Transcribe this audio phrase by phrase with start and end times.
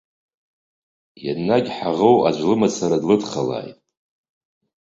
[1.31, 3.77] Енагь ҳаӷоу аӡә лымацара длыдхалааит.